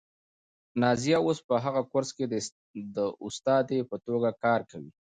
نازیه 0.81 1.17
اوس 1.25 1.39
په 1.47 1.55
هغه 1.65 1.81
کورس 1.91 2.09
کې 2.17 2.25
د 2.95 2.97
استادې 3.25 3.79
په 3.89 3.95
توګه 4.05 4.29
کار 4.43 4.61
کوي. 4.71 4.91